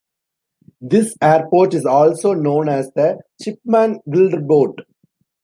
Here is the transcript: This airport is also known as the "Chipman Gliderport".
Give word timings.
This 0.81 1.15
airport 1.21 1.75
is 1.75 1.85
also 1.85 2.33
known 2.33 2.69
as 2.69 2.89
the 2.95 3.21
"Chipman 3.39 3.99
Gliderport". 4.09 4.79